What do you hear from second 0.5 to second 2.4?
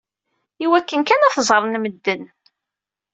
Iwakken kan ad t-ẓren medden.